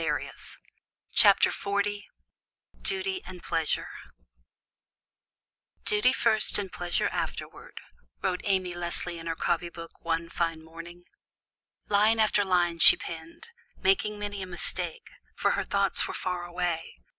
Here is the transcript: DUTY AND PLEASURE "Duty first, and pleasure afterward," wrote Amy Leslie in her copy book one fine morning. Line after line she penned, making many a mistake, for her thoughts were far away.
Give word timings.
DUTY 2.73 3.21
AND 3.27 3.43
PLEASURE 3.43 3.89
"Duty 5.85 6.11
first, 6.11 6.57
and 6.57 6.71
pleasure 6.73 7.07
afterward," 7.11 7.79
wrote 8.23 8.41
Amy 8.43 8.73
Leslie 8.73 9.19
in 9.19 9.27
her 9.27 9.35
copy 9.35 9.69
book 9.69 10.01
one 10.03 10.27
fine 10.27 10.63
morning. 10.63 11.03
Line 11.87 12.19
after 12.19 12.43
line 12.43 12.79
she 12.79 12.97
penned, 12.97 13.49
making 13.77 14.17
many 14.17 14.41
a 14.41 14.47
mistake, 14.47 15.07
for 15.35 15.51
her 15.51 15.63
thoughts 15.63 16.07
were 16.07 16.15
far 16.15 16.45
away. 16.45 16.95